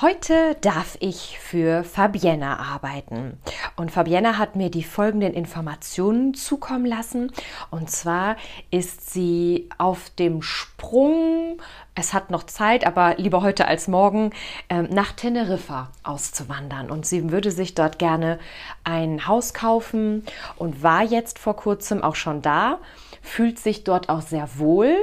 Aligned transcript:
Heute 0.00 0.54
darf 0.60 0.96
ich 1.00 1.40
für 1.40 1.82
Fabienne 1.82 2.60
arbeiten. 2.60 3.36
Und 3.74 3.90
Fabienne 3.90 4.38
hat 4.38 4.54
mir 4.54 4.70
die 4.70 4.84
folgenden 4.84 5.34
Informationen 5.34 6.34
zukommen 6.34 6.86
lassen. 6.86 7.32
Und 7.72 7.90
zwar 7.90 8.36
ist 8.70 9.10
sie 9.10 9.68
auf 9.76 10.10
dem 10.10 10.40
Sprung, 10.40 11.60
es 11.96 12.14
hat 12.14 12.30
noch 12.30 12.44
Zeit, 12.44 12.86
aber 12.86 13.16
lieber 13.16 13.42
heute 13.42 13.66
als 13.66 13.88
morgen, 13.88 14.30
ähm, 14.68 14.86
nach 14.88 15.10
Teneriffa 15.10 15.90
auszuwandern. 16.04 16.92
Und 16.92 17.04
sie 17.04 17.32
würde 17.32 17.50
sich 17.50 17.74
dort 17.74 17.98
gerne 17.98 18.38
ein 18.84 19.26
Haus 19.26 19.52
kaufen 19.52 20.22
und 20.54 20.84
war 20.84 21.02
jetzt 21.02 21.40
vor 21.40 21.56
kurzem 21.56 22.04
auch 22.04 22.14
schon 22.14 22.40
da, 22.40 22.78
fühlt 23.20 23.58
sich 23.58 23.82
dort 23.82 24.10
auch 24.10 24.22
sehr 24.22 24.48
wohl 24.58 24.94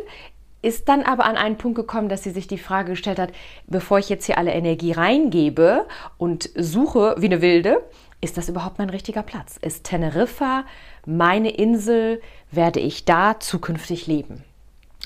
ist 0.66 0.90
dann 0.90 1.04
aber 1.04 1.26
an 1.26 1.38
einen 1.38 1.58
Punkt 1.58 1.76
gekommen, 1.76 2.10
dass 2.10 2.24
sie 2.24 2.32
sich 2.32 2.48
die 2.48 2.58
Frage 2.58 2.92
gestellt 2.92 3.20
hat, 3.20 3.32
bevor 3.68 4.00
ich 4.00 4.10
jetzt 4.10 4.26
hier 4.26 4.40
alle 4.40 4.52
Energie 4.52 4.94
reingebe 4.94 5.86
und 6.18 6.50
suche 6.56 7.16
wie 7.20 7.28
eine 7.28 7.42
Wilde, 7.42 7.84
ist 8.20 8.38
das 8.38 8.50
überhaupt 8.50 8.80
mein 8.80 8.90
richtiger 8.90 9.22
Platz? 9.22 9.58
Ist 9.62 9.84
Teneriffa 9.84 10.66
meine 11.06 11.52
Insel? 11.52 12.20
Werde 12.50 12.80
ich 12.80 13.06
da 13.06 13.40
zukünftig 13.40 14.08
leben? 14.08 14.44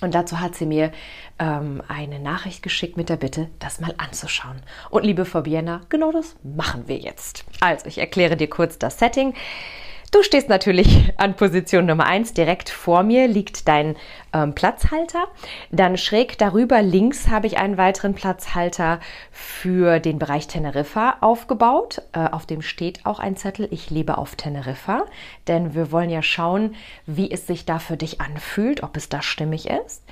Und 0.02 0.16
dazu 0.16 0.40
hat 0.40 0.56
sie 0.56 0.66
mir 0.66 0.94
ähm, 1.40 1.84
eine 1.90 2.20
Nachricht 2.20 2.64
geschickt 2.64 2.96
mit 2.96 3.10
der 3.10 3.18
Bitte, 3.18 3.50
das 3.60 3.82
mal 3.82 3.94
anzuschauen. 3.98 4.62
Und 4.90 5.04
liebe 5.04 5.26
Fabiana, 5.26 5.82
genau 5.90 6.14
das 6.14 6.38
machen 6.42 6.88
wir 6.88 6.98
jetzt. 6.98 7.44
Also, 7.60 7.88
ich 7.88 7.98
erkläre 7.98 8.38
dir 8.38 8.50
kurz 8.50 8.80
das 8.80 8.98
Setting. 8.98 9.34
Du 10.12 10.24
stehst 10.24 10.50
natürlich 10.50 11.14
an 11.18 11.36
Position 11.36 11.86
Nummer 11.86 12.08
1. 12.08 12.34
Direkt 12.34 12.72
vor 12.72 13.04
mir 13.04 13.28
liegt 13.28 13.68
dein 13.68 13.96
ähm, 14.34 14.56
Platzhalter. 14.56 15.28
Dann 15.72 15.98
schräg 15.98 16.36
darüber 16.40 16.82
links 16.82 17.28
habe 17.28 17.46
ich 17.46 17.60
einen 17.60 17.78
weiteren 17.78 18.16
Platzhalter 18.16 19.00
für 19.32 20.00
den 20.00 20.18
Bereich 20.18 20.48
Teneriffa 20.48 21.18
aufgebaut. 21.22 22.02
Äh, 22.14 22.28
auf 22.32 22.48
dem 22.48 22.64
steht 22.64 23.06
auch 23.06 23.20
ein 23.20 23.36
Zettel, 23.36 23.68
ich 23.70 23.92
lebe 23.92 24.18
auf 24.18 24.36
Teneriffa. 24.36 25.06
Denn 25.48 25.76
wir 25.76 25.92
wollen 25.92 26.10
ja 26.10 26.24
schauen, 26.24 26.74
wie 27.06 27.30
es 27.30 27.46
sich 27.46 27.66
da 27.66 27.78
für 27.78 27.96
dich 27.96 28.20
anfühlt, 28.20 28.82
ob 28.82 28.98
es 28.98 29.10
da 29.10 29.22
stimmig 29.22 29.70
ist. 29.70 30.04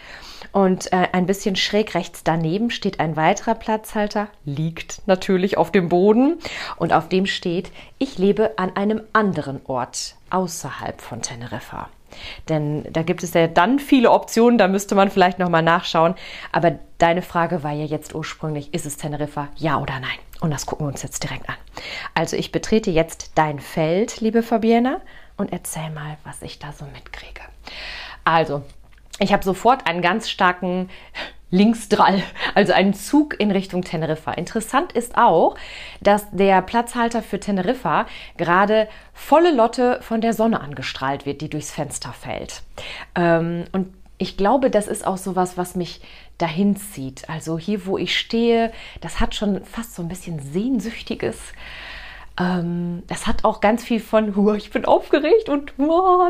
Und 0.51 0.93
äh, 0.93 1.07
ein 1.11 1.25
bisschen 1.25 1.55
schräg 1.55 1.95
rechts 1.95 2.23
daneben 2.23 2.69
steht 2.69 2.99
ein 2.99 3.15
weiterer 3.15 3.55
Platzhalter, 3.55 4.27
liegt 4.45 5.01
natürlich 5.07 5.57
auf 5.57 5.71
dem 5.71 5.89
Boden. 5.89 6.37
Und 6.75 6.93
auf 6.93 7.09
dem 7.09 7.25
steht, 7.25 7.71
ich 7.97 8.19
lebe 8.19 8.59
an 8.59 8.75
einem 8.75 9.01
anderen 9.13 9.61
Ort 9.65 9.86
außerhalb 10.29 11.01
von 11.01 11.21
Teneriffa. 11.21 11.89
Denn 12.49 12.85
da 12.91 13.03
gibt 13.03 13.23
es 13.23 13.33
ja 13.33 13.47
dann 13.47 13.79
viele 13.79 14.11
Optionen, 14.11 14.57
da 14.57 14.67
müsste 14.67 14.95
man 14.95 15.11
vielleicht 15.11 15.39
nochmal 15.39 15.61
nachschauen. 15.61 16.15
Aber 16.51 16.79
deine 16.97 17.21
Frage 17.21 17.63
war 17.63 17.73
ja 17.73 17.85
jetzt 17.85 18.15
ursprünglich, 18.15 18.73
ist 18.73 18.85
es 18.85 18.97
Teneriffa, 18.97 19.49
ja 19.55 19.77
oder 19.77 19.99
nein? 19.99 20.17
Und 20.39 20.51
das 20.51 20.65
gucken 20.65 20.85
wir 20.85 20.91
uns 20.91 21.03
jetzt 21.03 21.23
direkt 21.23 21.49
an. 21.49 21.55
Also 22.13 22.37
ich 22.37 22.51
betrete 22.51 22.91
jetzt 22.91 23.31
dein 23.35 23.59
Feld, 23.59 24.21
liebe 24.21 24.43
Fabienne, 24.43 25.01
und 25.35 25.51
erzähl 25.51 25.89
mal, 25.91 26.17
was 26.23 26.41
ich 26.41 26.59
da 26.59 26.71
so 26.73 26.85
mitkriege. 26.85 27.41
Also, 28.23 28.63
ich 29.19 29.33
habe 29.33 29.43
sofort 29.43 29.85
einen 29.87 30.01
ganz 30.01 30.29
starken 30.29 30.89
Linksdrall, 31.49 32.21
also 32.55 32.73
einen 32.73 32.93
Zug 32.93 33.39
in 33.39 33.51
Richtung 33.51 33.83
Teneriffa. 33.83 34.33
Interessant 34.33 34.91
ist 34.91 35.17
auch, 35.17 35.55
dass 36.01 36.29
der 36.31 36.61
Platzhalter 36.61 37.21
für 37.21 37.39
Teneriffa 37.39 38.05
gerade 38.35 38.89
volle 39.13 39.51
Lotte 39.51 39.99
von 40.01 40.19
der 40.19 40.33
Sonne 40.33 40.59
angestrahlt 40.59 41.25
wird, 41.25 41.41
die 41.41 41.49
durchs 41.49 41.71
Fenster 41.71 42.11
fällt. 42.11 42.63
Ähm, 43.15 43.63
und 43.71 43.93
ich 44.17 44.35
glaube, 44.35 44.69
das 44.69 44.87
ist 44.87 45.05
auch 45.05 45.17
so 45.17 45.35
was, 45.35 45.57
was 45.57 45.75
mich 45.75 46.01
dahin 46.37 46.75
zieht. 46.75 47.29
Also 47.29 47.57
hier, 47.57 47.85
wo 47.85 47.97
ich 47.97 48.17
stehe, 48.17 48.71
das 49.01 49.19
hat 49.19 49.35
schon 49.35 49.63
fast 49.63 49.95
so 49.95 50.01
ein 50.01 50.07
bisschen 50.09 50.39
Sehnsüchtiges. 50.39 51.37
Ähm, 52.39 53.03
das 53.07 53.27
hat 53.27 53.43
auch 53.43 53.61
ganz 53.61 53.83
viel 53.83 53.99
von, 53.99 54.55
ich 54.55 54.71
bin 54.71 54.85
aufgeregt 54.85 55.49
und 55.49 55.73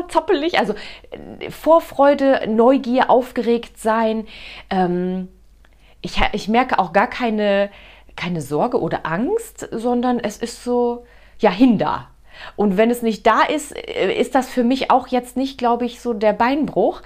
zappelig. 0.08 0.58
Also 0.58 0.74
äh, 1.10 1.50
Vorfreude, 1.50 2.48
Neugier, 2.48 3.10
aufgeregt 3.10 3.78
sein. 3.78 4.26
Ähm, 4.70 5.28
ich, 6.00 6.20
ich 6.32 6.48
merke 6.48 6.78
auch 6.78 6.92
gar 6.92 7.08
keine, 7.08 7.70
keine 8.16 8.40
Sorge 8.40 8.80
oder 8.80 9.06
Angst, 9.06 9.68
sondern 9.70 10.20
es 10.20 10.38
ist 10.38 10.64
so, 10.64 11.04
ja, 11.38 11.50
hin 11.50 11.78
da. 11.78 12.08
Und 12.56 12.76
wenn 12.76 12.90
es 12.90 13.02
nicht 13.02 13.26
da 13.26 13.42
ist, 13.42 13.76
äh, 13.76 14.12
ist 14.12 14.34
das 14.34 14.48
für 14.48 14.64
mich 14.64 14.90
auch 14.90 15.08
jetzt 15.08 15.36
nicht, 15.36 15.58
glaube 15.58 15.86
ich, 15.86 16.00
so 16.00 16.12
der 16.14 16.32
Beinbruch. 16.32 17.02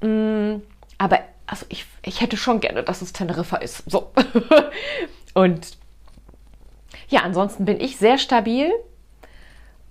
Mm, 0.00 0.56
aber 0.98 1.20
also 1.46 1.66
ich, 1.68 1.86
ich 2.02 2.20
hätte 2.20 2.36
schon 2.36 2.60
gerne, 2.60 2.82
dass 2.82 3.02
es 3.02 3.12
Teneriffa 3.12 3.56
ist. 3.58 3.88
So. 3.90 4.12
Und 5.34 5.76
ja, 7.08 7.20
ansonsten 7.20 7.64
bin 7.64 7.80
ich 7.80 7.96
sehr 7.96 8.18
stabil. 8.18 8.70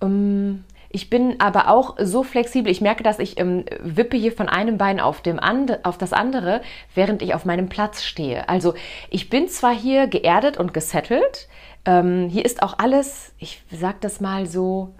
Ähm, 0.00 0.64
ich 0.94 1.10
bin 1.10 1.40
aber 1.40 1.70
auch 1.70 1.96
so 1.98 2.22
flexibel. 2.22 2.70
Ich 2.70 2.80
merke, 2.80 3.02
dass 3.02 3.18
ich 3.18 3.40
ähm, 3.40 3.64
wippe 3.80 4.16
hier 4.16 4.30
von 4.30 4.48
einem 4.48 4.78
Bein 4.78 5.00
auf, 5.00 5.22
dem 5.22 5.40
and 5.40 5.84
auf 5.84 5.98
das 5.98 6.12
andere, 6.12 6.60
während 6.94 7.20
ich 7.20 7.34
auf 7.34 7.44
meinem 7.44 7.68
Platz 7.68 8.04
stehe. 8.04 8.48
Also 8.48 8.74
ich 9.10 9.28
bin 9.28 9.48
zwar 9.48 9.74
hier 9.74 10.06
geerdet 10.06 10.56
und 10.56 10.72
gesettelt. 10.72 11.48
Ähm, 11.84 12.28
hier 12.30 12.44
ist 12.44 12.62
auch 12.62 12.78
alles, 12.78 13.32
ich 13.38 13.62
sage 13.72 13.96
das 14.02 14.20
mal 14.20 14.46
so, 14.46 14.94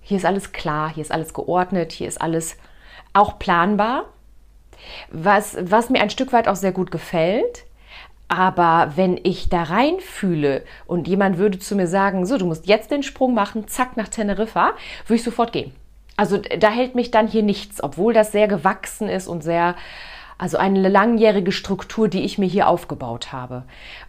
hier 0.00 0.18
ist 0.18 0.24
alles 0.24 0.52
klar, 0.52 0.94
hier 0.94 1.02
ist 1.02 1.10
alles 1.10 1.34
geordnet, 1.34 1.90
hier 1.90 2.06
ist 2.06 2.20
alles 2.20 2.56
auch 3.12 3.40
planbar. 3.40 4.04
Was, 5.10 5.56
was 5.60 5.90
mir 5.90 6.00
ein 6.00 6.10
Stück 6.10 6.32
weit 6.32 6.46
auch 6.46 6.56
sehr 6.56 6.72
gut 6.72 6.92
gefällt. 6.92 7.64
Aber 8.28 8.92
wenn 8.96 9.20
ich 9.22 9.48
da 9.48 9.64
reinfühle 9.64 10.64
und 10.86 11.08
jemand 11.08 11.38
würde 11.38 11.58
zu 11.58 11.76
mir 11.76 11.86
sagen, 11.86 12.26
so, 12.26 12.38
du 12.38 12.46
musst 12.46 12.66
jetzt 12.66 12.90
den 12.90 13.02
Sprung 13.02 13.34
machen, 13.34 13.68
zack, 13.68 13.96
nach 13.96 14.08
Teneriffa, 14.08 14.72
würde 15.06 15.16
ich 15.16 15.22
sofort 15.22 15.52
gehen. 15.52 15.72
Also 16.16 16.38
da 16.38 16.70
hält 16.70 16.94
mich 16.94 17.10
dann 17.10 17.28
hier 17.28 17.42
nichts, 17.42 17.82
obwohl 17.82 18.14
das 18.14 18.32
sehr 18.32 18.48
gewachsen 18.48 19.08
ist 19.08 19.26
und 19.26 19.42
sehr, 19.42 19.74
also 20.38 20.56
eine 20.56 20.88
langjährige 20.88 21.52
Struktur, 21.52 22.08
die 22.08 22.22
ich 22.22 22.38
mir 22.38 22.46
hier 22.46 22.68
aufgebaut 22.68 23.32
habe. 23.32 23.64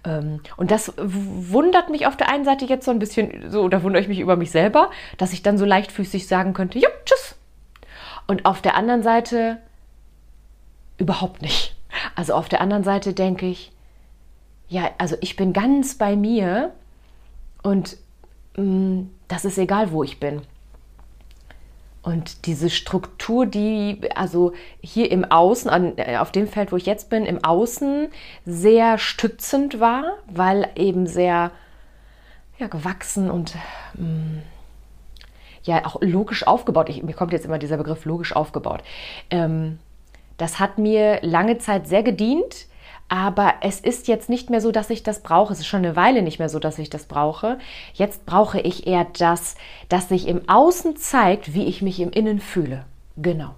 Ähm, 0.05 0.41
und 0.55 0.71
das 0.71 0.93
wundert 0.97 1.89
mich 1.89 2.07
auf 2.07 2.15
der 2.15 2.29
einen 2.29 2.45
Seite 2.45 2.65
jetzt 2.65 2.85
so 2.85 2.91
ein 2.91 2.99
bisschen, 2.99 3.49
so, 3.49 3.67
da 3.69 3.83
wundere 3.83 4.01
ich 4.01 4.07
mich 4.07 4.19
über 4.19 4.35
mich 4.35 4.51
selber, 4.51 4.91
dass 5.17 5.33
ich 5.33 5.43
dann 5.43 5.57
so 5.57 5.65
leichtfüßig 5.65 6.27
sagen 6.27 6.53
könnte, 6.53 6.79
ja, 6.79 6.89
tschüss. 7.05 7.35
Und 8.27 8.45
auf 8.45 8.61
der 8.61 8.75
anderen 8.75 9.03
Seite 9.03 9.57
überhaupt 10.97 11.41
nicht. 11.41 11.75
Also 12.15 12.33
auf 12.33 12.49
der 12.49 12.61
anderen 12.61 12.83
Seite 12.83 13.13
denke 13.13 13.45
ich, 13.45 13.71
ja, 14.67 14.91
also 14.97 15.15
ich 15.21 15.35
bin 15.35 15.53
ganz 15.53 15.95
bei 15.95 16.15
mir 16.15 16.73
und 17.63 17.97
mh, 18.57 18.63
mm, 18.63 19.09
das 19.27 19.45
ist 19.45 19.57
egal, 19.57 19.91
wo 19.91 20.03
ich 20.03 20.19
bin. 20.19 20.41
Und 22.01 22.45
diese 22.45 22.69
Struktur, 22.69 23.47
die 23.47 23.99
also 24.13 24.53
hier 24.79 25.11
im 25.11 25.25
Außen, 25.25 25.71
an, 25.71 25.97
äh, 25.97 26.17
auf 26.17 26.31
dem 26.31 26.47
Feld, 26.47 26.71
wo 26.71 26.77
ich 26.77 26.85
jetzt 26.85 27.09
bin, 27.09 27.25
im 27.25 27.43
Außen 27.43 28.09
sehr 28.45 28.99
stützend 28.99 29.79
war, 29.79 30.17
weil 30.27 30.69
eben 30.75 31.07
sehr 31.07 31.51
ja, 32.59 32.67
gewachsen 32.67 33.31
und 33.31 33.55
mh, 33.95 34.07
mm, 34.07 34.41
ja 35.63 35.85
auch 35.85 35.97
logisch 36.01 36.45
aufgebaut. 36.45 36.89
Ich, 36.89 37.01
mir 37.01 37.13
kommt 37.13 37.33
jetzt 37.33 37.45
immer 37.45 37.57
dieser 37.57 37.77
Begriff 37.77 38.05
logisch 38.05 38.35
aufgebaut. 38.35 38.83
Ähm, 39.31 39.79
das 40.37 40.59
hat 40.59 40.77
mir 40.77 41.19
lange 41.21 41.57
Zeit 41.57 41.87
sehr 41.87 42.03
gedient 42.03 42.67
aber 43.15 43.53
es 43.61 43.79
ist 43.79 44.09
jetzt 44.09 44.27
nicht 44.27 44.49
mehr 44.49 44.59
so, 44.59 44.73
dass 44.73 44.89
ich 44.89 45.01
das 45.01 45.21
brauche. 45.21 45.53
Es 45.53 45.59
ist 45.59 45.67
schon 45.67 45.85
eine 45.85 45.95
Weile 45.95 46.21
nicht 46.21 46.37
mehr 46.37 46.49
so, 46.49 46.59
dass 46.59 46.77
ich 46.79 46.89
das 46.89 47.05
brauche. 47.05 47.57
Jetzt 47.93 48.25
brauche 48.25 48.59
ich 48.59 48.87
eher 48.87 49.07
das, 49.17 49.55
dass 49.87 50.09
sich 50.09 50.27
im 50.27 50.49
Außen 50.49 50.97
zeigt, 50.97 51.53
wie 51.53 51.63
ich 51.63 51.81
mich 51.81 52.01
im 52.01 52.11
Innen 52.11 52.41
fühle. 52.41 52.83
Genau. 53.15 53.55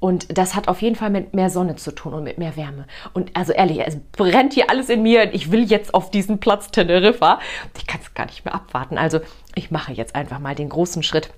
Und 0.00 0.36
das 0.36 0.54
hat 0.54 0.68
auf 0.68 0.82
jeden 0.82 0.96
Fall 0.96 1.08
mit 1.08 1.32
mehr 1.32 1.48
Sonne 1.48 1.76
zu 1.76 1.92
tun 1.92 2.12
und 2.12 2.24
mit 2.24 2.36
mehr 2.36 2.54
Wärme. 2.56 2.86
Und 3.14 3.34
also 3.34 3.54
ehrlich, 3.54 3.80
es 3.86 3.96
brennt 4.12 4.52
hier 4.52 4.68
alles 4.68 4.90
in 4.90 5.02
mir. 5.02 5.32
Ich 5.32 5.50
will 5.50 5.64
jetzt 5.64 5.94
auf 5.94 6.10
diesen 6.10 6.38
Platz 6.38 6.70
Teneriffa. 6.70 7.40
Ich 7.78 7.86
kann 7.86 8.02
es 8.02 8.12
gar 8.12 8.26
nicht 8.26 8.44
mehr 8.44 8.54
abwarten. 8.54 8.98
Also 8.98 9.20
ich 9.54 9.70
mache 9.70 9.92
jetzt 9.92 10.14
einfach 10.14 10.40
mal 10.40 10.54
den 10.54 10.68
großen 10.68 11.02
Schritt 11.02 11.30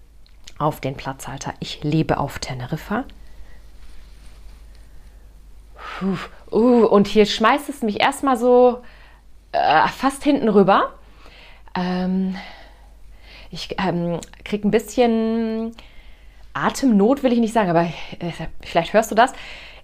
auf 0.58 0.80
den 0.80 0.96
Platzhalter. 0.96 1.54
Ich 1.60 1.84
lebe 1.84 2.18
auf 2.18 2.40
Teneriffa. 2.40 3.04
Uh, 6.50 6.86
und 6.86 7.06
hier 7.06 7.26
schmeißt 7.26 7.68
es 7.68 7.82
mich 7.82 8.00
erstmal 8.00 8.36
so 8.36 8.82
äh, 9.52 9.88
fast 9.88 10.24
hinten 10.24 10.48
rüber. 10.48 10.92
Ähm, 11.74 12.36
ich 13.50 13.76
ähm, 13.78 14.20
kriege 14.44 14.66
ein 14.66 14.70
bisschen 14.70 15.74
Atemnot, 16.52 17.22
will 17.22 17.32
ich 17.32 17.40
nicht 17.40 17.52
sagen, 17.52 17.70
aber 17.70 17.84
äh, 17.84 18.32
vielleicht 18.60 18.92
hörst 18.92 19.10
du 19.10 19.14
das. 19.14 19.32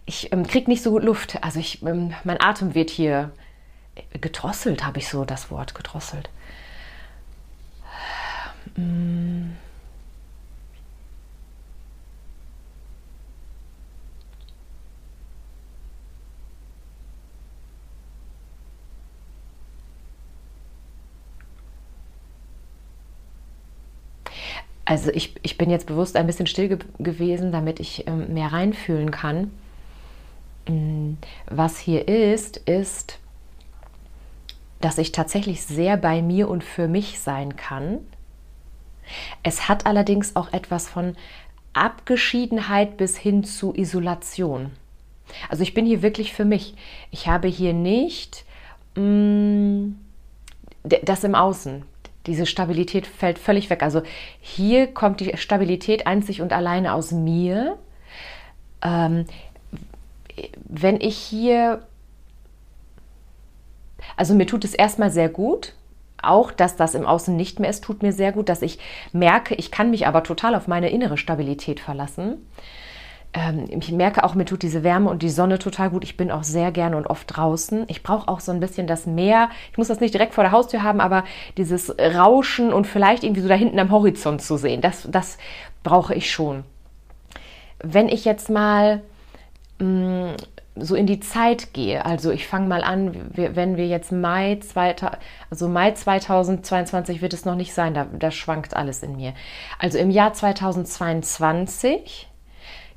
Ich 0.06 0.32
ähm, 0.32 0.46
kriege 0.46 0.70
nicht 0.70 0.82
so 0.82 0.90
gut 0.90 1.04
Luft. 1.04 1.42
Also 1.42 1.60
ich, 1.60 1.82
ähm, 1.82 2.14
mein 2.24 2.40
Atem 2.40 2.74
wird 2.74 2.90
hier 2.90 3.30
gedrosselt, 4.20 4.84
habe 4.84 4.98
ich 4.98 5.08
so 5.08 5.24
das 5.24 5.50
Wort 5.50 5.74
gedrosselt. 5.74 6.30
Mm. 8.76 9.50
Also 24.90 25.12
ich, 25.12 25.37
ich 25.44 25.56
bin 25.56 25.70
jetzt 25.70 25.87
bewusst 25.87 26.16
ein 26.16 26.26
bisschen 26.26 26.48
still 26.48 26.66
ge 26.66 26.78
gewesen, 26.98 27.52
damit 27.52 27.78
ich 27.78 28.08
ähm, 28.08 28.34
mehr 28.34 28.52
reinfühlen 28.52 29.12
kann. 29.12 29.52
Mm, 30.66 31.12
was 31.46 31.78
hier 31.78 32.08
ist, 32.08 32.56
ist, 32.56 33.20
dass 34.81 34.98
ich 34.98 35.12
tatsächlich 35.12 35.62
sehr 35.62 35.96
bei 35.96 36.22
mir 36.22 36.48
und 36.48 36.64
für 36.64 36.88
mich 36.88 37.20
sein 37.20 37.54
kann. 37.54 38.00
Es 39.44 39.69
hat 39.69 39.87
allerdings 39.87 40.34
auch 40.34 40.52
etwas 40.52 40.88
von 40.88 41.14
Abgeschiedenheit 41.72 42.96
bis 42.96 43.16
hin 43.16 43.44
zu 43.44 43.72
Isolation. 43.72 44.72
Also 45.48 45.62
ich 45.62 45.72
bin 45.72 45.86
hier 45.86 46.02
wirklich 46.02 46.32
für 46.32 46.44
mich. 46.44 46.75
Ich 47.12 47.28
habe 47.28 47.46
hier 47.46 47.75
nicht 47.75 48.44
mh, 48.96 49.04
mm, 49.04 50.00
das 50.82 51.22
im 51.22 51.36
Außen. 51.36 51.84
Diese 52.26 52.46
Stabilität 52.46 53.06
fällt 53.06 53.38
völlig 53.38 53.70
weg. 53.70 53.82
Also 53.82 54.02
hier 54.40 54.88
kommt 54.88 55.20
die 55.20 55.37
Stabilität 55.37 56.06
einzig 56.06 56.43
und 56.43 56.52
alleine 56.52 56.94
aus 56.94 57.12
mir. 57.12 57.78
Ähm, 58.82 59.25
wenn 60.64 61.00
ich 61.00 61.17
hier, 61.17 61.87
also 64.17 64.34
mir 64.34 64.46
tut 64.46 64.64
es 64.64 64.75
erstmal 64.75 65.11
sehr 65.11 65.28
gut, 65.28 65.75
auch, 66.22 66.52
dass 66.52 66.76
das 66.76 66.94
im 66.94 67.06
Außen 67.06 67.34
nicht 67.34 67.61
mehr 67.61 67.70
ist, 67.70 67.82
tut 67.82 68.02
mir 68.02 68.12
sehr 68.12 68.32
gut, 68.32 68.50
dass 68.50 68.61
ich 68.61 68.78
merke, 69.12 69.55
ich 69.55 69.70
kann 69.70 69.90
mich 69.90 70.06
aber 70.06 70.22
total 70.22 70.55
auf 70.55 70.69
meine 70.69 70.90
innere 70.90 71.17
Stabilität 71.17 71.81
verlassen 71.81 72.38
ähm, 73.32 73.67
ich 73.69 73.93
merke 73.93 74.25
auch, 74.25 74.35
mir 74.35 74.44
tut 74.44 74.62
diese 74.62 74.82
Wärme 74.82 75.09
und 75.09 75.23
die 75.23 75.31
Sonne 75.31 75.59
total 75.59 75.91
gut. 75.91 76.03
Ich 76.03 76.17
bin 76.17 76.31
auch 76.31 76.43
sehr 76.43 76.73
gerne 76.73 76.97
und 76.97 77.06
oft 77.06 77.37
draußen. 77.37 77.85
Ich 77.88 78.03
brauche 78.03 78.29
auch 78.29 78.41
so 78.41 78.50
ein 78.50 78.61
bisschen 78.61 78.87
das 78.87 79.06
Meer. 79.06 79.50
Ich 79.71 79.79
muss 79.79 79.88
das 79.88 80.00
nicht 80.00 80.15
direkt 80.15 80.35
vor 80.35 80.43
der 80.43 80.53
Haustür 80.53 80.82
haben, 80.82 81.00
aber 81.00 81.25
dieses 81.56 81.94
Rauschen 81.99 82.73
und 82.73 82.87
vielleicht 82.87 83.23
irgendwie 83.23 83.43
so 83.43 83.49
da 83.49 83.55
hinten 83.55 83.79
am 83.79 83.91
Horizont 83.93 84.43
zu 84.43 84.56
sehen, 84.56 84.81
das, 84.81 85.06
das 85.11 85.38
brauche 85.85 86.15
ich 86.15 86.31
schon. 86.31 86.65
Wenn 87.82 88.09
ich 88.09 88.25
jetzt 88.25 88.50
mal 88.50 89.00
mm, 89.79 90.32
so 90.75 90.97
in 90.97 91.06
die 91.06 91.21
Zeit 91.21 91.73
gehe, 91.73 92.05
also 92.05 92.32
ich 92.32 92.49
fange 92.49 92.67
mal 92.67 92.82
an, 92.82 93.31
wenn 93.35 93.77
wir 93.77 93.87
jetzt 93.87 94.11
Mai, 94.11 94.59
2000, 94.61 95.19
also 95.50 95.69
Mai 95.69 95.93
2022 95.93 97.23
wird 97.23 97.32
es 97.32 97.44
noch 97.44 97.55
nicht 97.55 97.75
sein, 97.75 97.94
da, 97.94 98.06
da 98.19 98.32
schwankt 98.32 98.75
alles 98.75 99.05
in 99.05 99.17
mir. 99.17 99.35
Also 99.79 99.99
im 99.99 100.11
Jahr 100.11 100.32
2022 100.32 102.30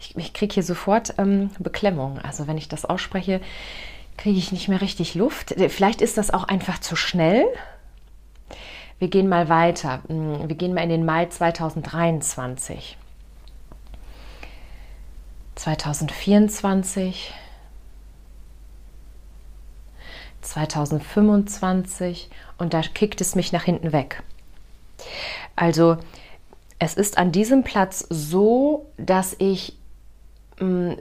ich, 0.04 0.18
ich 0.18 0.34
kriege 0.34 0.54
hier 0.54 0.64
sofort 0.64 1.16
ähm, 1.18 1.50
Beklemmung. 1.60 2.20
Also 2.20 2.48
wenn 2.48 2.58
ich 2.58 2.68
das 2.68 2.86
ausspreche, 2.86 3.42
kriege 4.18 4.38
ich 4.38 4.52
nicht 4.52 4.68
mehr 4.68 4.82
richtig 4.82 5.16
Luft. 5.16 5.54
Äh, 5.54 5.70
vielleicht 5.70 6.02
ist 6.02 6.18
das 6.18 6.32
auch 6.32 6.44
einfach 6.44 6.80
zu 6.80 6.96
schnell. 6.96 7.46
Wir 9.00 9.08
gehen 9.08 9.30
mal 9.30 9.50
weiter. 9.50 10.02
Hm, 10.08 10.48
wir 10.48 10.56
gehen 10.56 10.74
mal 10.74 10.84
in 10.84 10.90
den 10.90 11.06
Mai 11.06 11.26
2023. 11.26 12.98
2024. 15.56 17.34
2025 20.42 22.30
und 22.58 22.74
da 22.74 22.82
kickt 22.82 23.22
es 23.22 23.36
mich 23.36 23.54
nach 23.54 23.64
hinten 23.64 23.94
weg. 23.94 24.24
Also 25.56 25.98
es 26.80 26.96
ist 26.96 27.18
an 27.18 27.32
diesem 27.32 27.64
Platz 27.64 28.06
so, 28.10 28.92
dass 28.98 29.38
ich 29.40 29.78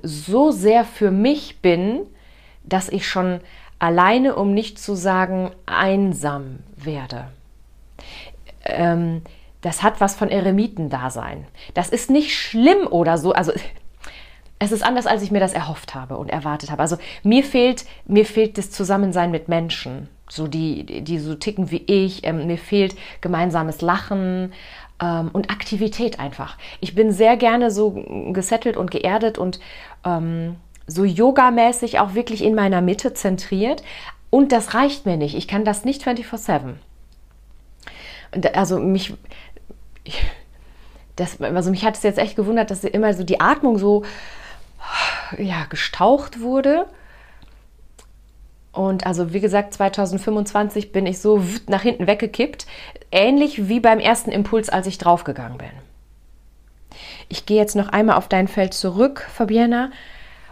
so 0.02 0.50
sehr 0.50 0.84
für 0.84 1.10
mich 1.10 1.60
bin, 1.60 2.00
dass 2.64 2.88
ich 2.88 3.08
schon 3.08 3.40
alleine, 3.78 4.36
um 4.36 4.54
nicht 4.54 4.78
zu 4.78 4.94
sagen, 4.94 5.50
einsam 5.66 6.60
werde. 6.76 7.28
Ähm, 8.64 9.22
das 9.60 9.82
hat 9.82 10.00
was 10.00 10.14
von 10.14 10.28
Eremitendasein. 10.28 11.46
Das 11.74 11.88
ist 11.88 12.10
nicht 12.10 12.34
schlimm 12.34 12.86
oder 12.88 13.18
so. 13.18 13.32
Also 13.32 13.52
es 14.58 14.70
ist 14.70 14.84
anders, 14.84 15.06
als 15.06 15.22
ich 15.22 15.32
mir 15.32 15.40
das 15.40 15.54
erhofft 15.54 15.94
habe 15.94 16.16
und 16.16 16.30
erwartet 16.30 16.70
habe. 16.70 16.82
Also 16.82 16.96
mir 17.24 17.42
fehlt, 17.42 17.84
mir 18.06 18.24
fehlt 18.24 18.58
das 18.58 18.70
Zusammensein 18.70 19.32
mit 19.32 19.48
Menschen, 19.48 20.08
so 20.28 20.46
die, 20.46 21.02
die 21.02 21.18
so 21.18 21.34
ticken 21.34 21.72
wie 21.72 21.82
ich. 21.86 22.24
Ähm, 22.24 22.46
mir 22.46 22.58
fehlt 22.58 22.96
gemeinsames 23.20 23.80
Lachen 23.80 24.52
ähm, 25.02 25.30
und 25.32 25.50
Aktivität 25.50 26.20
einfach. 26.20 26.56
Ich 26.80 26.94
bin 26.94 27.12
sehr 27.12 27.36
gerne 27.36 27.70
so 27.70 27.90
gesettelt 28.32 28.76
und 28.76 28.90
geerdet 28.90 29.36
und 29.36 29.60
ähm, 30.04 30.56
so 30.86 31.04
yogamäßig 31.04 31.98
auch 31.98 32.14
wirklich 32.14 32.42
in 32.42 32.54
meiner 32.54 32.80
Mitte 32.80 33.12
zentriert. 33.12 33.82
Und 34.30 34.52
das 34.52 34.74
reicht 34.74 35.04
mir 35.04 35.16
nicht. 35.16 35.34
Ich 35.34 35.48
kann 35.48 35.64
das 35.64 35.84
nicht 35.84 36.06
24-7. 36.06 36.74
Also 38.54 38.78
mich, 38.78 39.14
das, 41.16 41.40
also 41.40 41.70
mich 41.70 41.84
hat 41.84 41.96
es 41.96 42.02
jetzt 42.02 42.18
echt 42.18 42.36
gewundert, 42.36 42.70
dass 42.70 42.84
immer 42.84 43.12
so 43.12 43.24
die 43.24 43.40
Atmung 43.40 43.78
so 43.78 44.04
ja, 45.36 45.64
gestaucht 45.68 46.40
wurde. 46.40 46.86
Und 48.72 49.06
also 49.06 49.34
wie 49.34 49.40
gesagt, 49.40 49.74
2025 49.74 50.92
bin 50.92 51.06
ich 51.06 51.18
so 51.18 51.42
nach 51.68 51.82
hinten 51.82 52.06
weggekippt, 52.06 52.66
ähnlich 53.10 53.68
wie 53.68 53.80
beim 53.80 53.98
ersten 53.98 54.32
Impuls, 54.32 54.70
als 54.70 54.86
ich 54.86 54.96
draufgegangen 54.96 55.58
bin. 55.58 55.70
Ich 57.28 57.46
gehe 57.46 57.58
jetzt 57.58 57.76
noch 57.76 57.88
einmal 57.88 58.16
auf 58.16 58.28
dein 58.28 58.48
Feld 58.48 58.72
zurück, 58.74 59.26
Fabiana, 59.32 59.90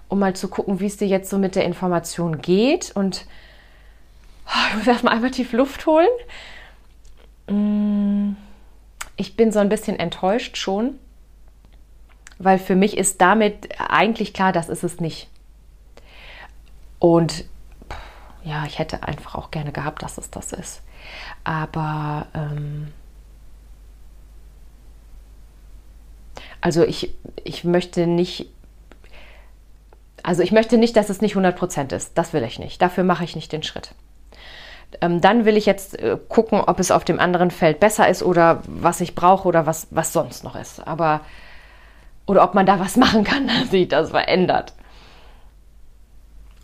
um 0.08 0.18
mal 0.18 0.36
zu 0.36 0.48
gucken, 0.48 0.80
wie 0.80 0.86
es 0.86 0.98
dir 0.98 1.08
jetzt 1.08 1.30
so 1.30 1.38
mit 1.38 1.54
der 1.54 1.64
Information 1.64 2.42
geht. 2.42 2.92
Und 2.94 3.26
oh, 4.46 4.68
ich 4.68 4.76
muss 4.76 4.86
erstmal 4.86 5.14
einmal 5.14 5.30
tief 5.30 5.52
Luft 5.52 5.86
holen. 5.86 6.08
Mm, 7.48 8.36
ich 9.16 9.36
bin 9.36 9.50
so 9.52 9.58
ein 9.60 9.68
bisschen 9.70 9.98
enttäuscht 9.98 10.56
schon, 10.56 10.98
weil 12.38 12.58
für 12.58 12.76
mich 12.76 12.98
ist 12.98 13.20
damit 13.20 13.68
eigentlich 13.78 14.34
klar, 14.34 14.52
das 14.52 14.68
ist 14.68 14.82
es 14.82 15.00
nicht. 15.00 15.28
Und 16.98 17.44
ja, 18.44 18.64
ich 18.66 18.78
hätte 18.78 19.02
einfach 19.02 19.34
auch 19.34 19.50
gerne 19.50 19.72
gehabt, 19.72 20.02
dass 20.02 20.18
es 20.18 20.30
das 20.30 20.52
ist. 20.52 20.82
Aber 21.44 22.26
ähm, 22.34 22.92
also 26.60 26.82
ich, 26.84 27.14
ich 27.44 27.64
möchte 27.64 28.06
nicht, 28.06 28.46
also 30.22 30.42
ich 30.42 30.52
möchte 30.52 30.78
nicht, 30.78 30.96
dass 30.96 31.08
es 31.08 31.20
nicht 31.20 31.36
100% 31.36 31.94
ist. 31.94 32.16
Das 32.16 32.32
will 32.32 32.42
ich 32.42 32.58
nicht. 32.58 32.80
Dafür 32.82 33.04
mache 33.04 33.24
ich 33.24 33.34
nicht 33.34 33.52
den 33.52 33.62
Schritt. 33.62 33.94
Ähm, 35.00 35.20
dann 35.20 35.44
will 35.44 35.56
ich 35.56 35.66
jetzt 35.66 35.98
äh, 35.98 36.18
gucken, 36.28 36.60
ob 36.60 36.80
es 36.80 36.90
auf 36.90 37.04
dem 37.04 37.20
anderen 37.20 37.50
Feld 37.50 37.80
besser 37.80 38.08
ist 38.08 38.22
oder 38.22 38.62
was 38.66 39.00
ich 39.00 39.14
brauche 39.14 39.46
oder 39.46 39.66
was, 39.66 39.86
was 39.90 40.12
sonst 40.12 40.44
noch 40.44 40.56
ist. 40.56 40.86
Aber 40.86 41.20
oder 42.26 42.44
ob 42.44 42.54
man 42.54 42.66
da 42.66 42.78
was 42.78 42.96
machen 42.96 43.24
kann, 43.24 43.46
dass 43.46 43.70
sich 43.70 43.88
das 43.88 44.10
verändert. 44.10 44.72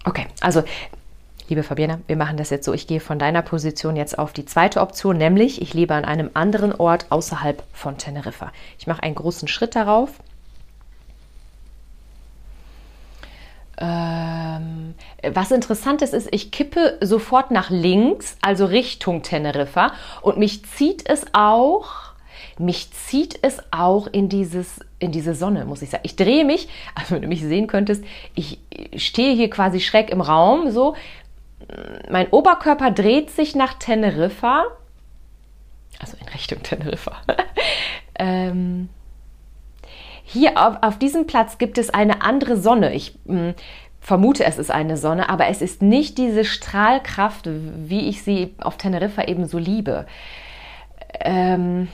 Okay, 0.04 0.26
also 0.40 0.62
liebe 1.48 1.62
Fabiana, 1.62 2.00
wir 2.06 2.16
machen 2.16 2.36
das 2.36 2.50
jetzt 2.50 2.64
so. 2.64 2.72
Ich 2.72 2.86
gehe 2.86 3.00
von 3.00 3.18
deiner 3.18 3.42
Position 3.42 3.96
jetzt 3.96 4.18
auf 4.18 4.32
die 4.32 4.44
zweite 4.44 4.80
Option, 4.80 5.16
nämlich 5.16 5.62
ich 5.62 5.74
lebe 5.74 5.94
an 5.94 6.04
einem 6.04 6.30
anderen 6.34 6.74
Ort 6.74 7.06
außerhalb 7.10 7.62
von 7.72 7.98
Teneriffa. 7.98 8.52
Ich 8.78 8.86
mache 8.86 9.02
einen 9.02 9.14
großen 9.14 9.48
Schritt 9.48 9.76
darauf. 9.76 10.10
Ähm, 13.78 14.94
was 15.22 15.50
interessant 15.50 16.02
ist, 16.02 16.14
ist, 16.14 16.28
ich 16.32 16.50
kippe 16.50 16.98
sofort 17.02 17.50
nach 17.50 17.70
links, 17.70 18.36
also 18.40 18.64
Richtung 18.64 19.22
Teneriffa, 19.22 19.92
und 20.22 20.38
mich 20.38 20.64
zieht 20.64 21.08
es 21.08 21.26
auch, 21.34 21.88
mich 22.58 22.90
zieht 22.92 23.38
es 23.42 23.60
auch 23.70 24.06
in 24.06 24.28
dieses 24.28 24.80
in 24.98 25.12
diese 25.12 25.34
Sonne, 25.34 25.66
muss 25.66 25.82
ich 25.82 25.90
sagen. 25.90 26.04
Ich 26.06 26.16
drehe 26.16 26.44
mich, 26.44 26.68
also 26.94 27.14
wenn 27.14 27.22
du 27.22 27.28
mich 27.28 27.42
sehen 27.42 27.66
könntest, 27.66 28.02
ich 28.34 28.58
stehe 28.96 29.34
hier 29.34 29.50
quasi 29.50 29.80
schräg 29.80 30.10
im 30.10 30.20
Raum, 30.20 30.70
so 30.70 30.94
mein 32.11 32.28
Oberkörper 32.28 32.90
dreht 32.90 33.30
sich 33.30 33.54
nach 33.54 33.75
Teneriffa, 33.75 34.64
also 35.99 36.16
in 36.20 36.28
Richtung 36.28 36.62
Teneriffa. 36.62 37.16
ähm, 38.18 38.88
hier 40.25 40.61
auf, 40.61 40.76
auf, 40.82 40.99
diesem 40.99 41.26
Platz 41.26 41.58
gibt 41.58 41.78
es 41.78 41.90
eine 41.90 42.23
andere 42.23 42.56
Sonne. 42.56 42.94
Ich 42.94 43.18
mh, 43.25 43.38
hm, 43.38 43.54
vermute, 44.00 44.44
es 44.44 44.58
ist 44.58 44.70
eine 44.70 44.96
Sonne, 44.96 45.28
aber 45.28 45.49
es 45.49 45.62
ist 45.62 45.82
nicht 45.82 46.18
diese 46.18 46.44
Strahlkraft, 46.44 47.49
wie 47.49 48.08
ich 48.08 48.23
sie 48.23 48.54
auf 48.58 48.76
Teneriffa 48.76 49.25
eben 49.25 49.46
so 49.46 49.58
liebe. 49.58 50.06
Ähm, 51.20 51.88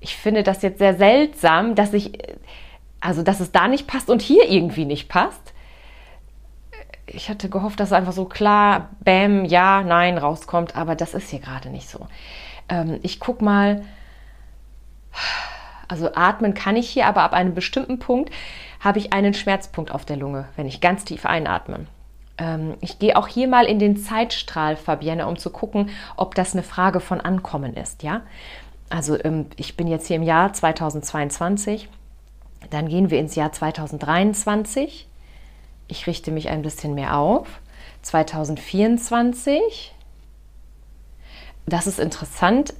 ich 0.00 0.16
finde 0.16 0.42
das 0.42 0.62
jetzt 0.62 0.78
sehr 0.78 0.96
seltsam, 0.96 1.74
dass 1.74 1.92
ich, 1.94 2.18
also 3.00 3.22
dass 3.22 3.40
es 3.40 3.52
da 3.52 3.68
nicht 3.68 3.86
passt 3.86 4.10
und 4.10 4.22
hier 4.22 4.48
irgendwie 4.50 4.84
nicht 4.84 5.08
passt. 5.08 5.54
Ich 7.10 7.28
hatte 7.28 7.48
gehofft, 7.48 7.80
dass 7.80 7.92
einfach 7.92 8.12
so 8.12 8.24
klar, 8.24 8.90
bam, 9.00 9.44
ja, 9.44 9.82
nein 9.82 10.18
rauskommt, 10.18 10.76
aber 10.76 10.94
das 10.94 11.14
ist 11.14 11.30
hier 11.30 11.40
gerade 11.40 11.70
nicht 11.70 11.88
so. 11.88 12.06
Ähm, 12.68 12.98
ich 13.02 13.20
guck 13.20 13.42
mal, 13.42 13.82
also 15.88 16.14
atmen 16.14 16.54
kann 16.54 16.76
ich 16.76 16.88
hier, 16.88 17.06
aber 17.06 17.22
ab 17.22 17.32
einem 17.32 17.54
bestimmten 17.54 17.98
Punkt 17.98 18.30
habe 18.80 18.98
ich 18.98 19.12
einen 19.12 19.34
Schmerzpunkt 19.34 19.90
auf 19.90 20.04
der 20.04 20.16
Lunge, 20.16 20.48
wenn 20.56 20.66
ich 20.66 20.80
ganz 20.80 21.04
tief 21.04 21.24
einatme. 21.24 21.86
Ähm, 22.36 22.74
ich 22.80 22.98
gehe 22.98 23.16
auch 23.16 23.26
hier 23.26 23.48
mal 23.48 23.64
in 23.64 23.78
den 23.78 23.96
Zeitstrahl, 23.96 24.76
Fabienne, 24.76 25.26
um 25.26 25.36
zu 25.36 25.50
gucken, 25.50 25.90
ob 26.16 26.34
das 26.34 26.52
eine 26.52 26.62
Frage 26.62 27.00
von 27.00 27.20
Ankommen 27.20 27.74
ist. 27.74 28.02
Ja, 28.02 28.22
also 28.90 29.22
ähm, 29.24 29.46
ich 29.56 29.76
bin 29.76 29.88
jetzt 29.88 30.06
hier 30.06 30.16
im 30.16 30.22
Jahr 30.22 30.52
2022. 30.52 31.88
Dann 32.70 32.88
gehen 32.88 33.10
wir 33.10 33.18
ins 33.18 33.34
Jahr 33.34 33.52
2023. 33.52 35.07
Ich 35.88 36.06
richte 36.06 36.30
mich 36.30 36.48
ein 36.48 36.62
bisschen 36.62 36.94
mehr 36.94 37.16
auf. 37.16 37.48
2024. 38.02 39.94
Das 41.66 41.86
ist 41.86 41.98
interessant. 41.98 42.74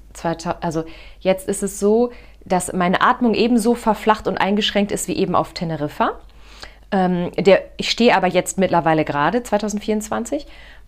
Also 0.61 0.85
jetzt 1.21 1.49
ist 1.49 1.63
es 1.63 1.79
so, 1.79 2.11
dass 2.45 2.73
meine 2.73 3.03
Atmung 3.03 3.35
ebenso 3.35 3.75
verflacht 3.75 4.27
und 4.27 4.39
eingeschränkt 4.39 4.93
ist 4.93 5.09
wie 5.09 5.17
eben 5.17 5.35
auf 5.35 5.53
Teneriffa. 5.53 6.19
Ähm, 6.91 7.31
der, 7.37 7.65
ich 7.77 7.91
stehe 7.91 8.17
aber 8.17 8.27
jetzt 8.27 8.59
mittlerweile 8.59 9.05
gerade, 9.05 9.43
2024. 9.43 10.47